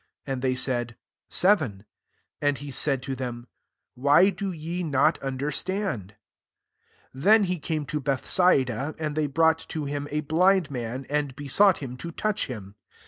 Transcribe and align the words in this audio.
*' 0.15 0.25
And 0.25 0.41
they 0.41 0.55
said, 0.55 0.97
"Seven. 1.29 1.85
21 2.39 2.49
And 2.49 2.57
he 2.57 2.71
said 2.71 3.03
to 3.03 3.13
them," 3.15 3.45
Why 3.93 4.31
do 4.31 4.51
ye 4.51 4.81
not 4.81 5.21
understand?" 5.21 6.15
22 7.11 7.19
Then 7.19 7.43
he 7.43 7.59
came 7.59 7.85
to 7.85 7.99
Beth 7.99 8.25
saida: 8.27 8.95
and 8.97 9.15
they 9.15 9.27
brought 9.27 9.59
to 9.69 9.85
him 9.85 10.07
a 10.09 10.21
blind 10.21 10.71
man, 10.71 11.05
and 11.07 11.35
besought 11.35 11.77
him 11.83 11.97
to 11.97 12.09
touch 12.11 12.47
him. 12.47 12.77